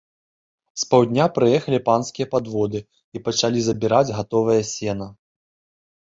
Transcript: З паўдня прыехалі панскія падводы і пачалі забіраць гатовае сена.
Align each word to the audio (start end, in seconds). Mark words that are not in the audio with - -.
З 0.83 0.85
паўдня 0.91 1.25
прыехалі 1.35 1.79
панскія 1.89 2.27
падводы 2.33 2.79
і 3.19 3.21
пачалі 3.27 3.59
забіраць 3.67 4.15
гатовае 4.21 4.57
сена. 4.71 5.07